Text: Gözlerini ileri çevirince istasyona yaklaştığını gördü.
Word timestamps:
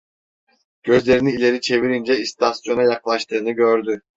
Gözlerini 0.83 1.31
ileri 1.31 1.61
çevirince 1.61 2.17
istasyona 2.19 2.83
yaklaştığını 2.83 3.51
gördü. 3.51 4.01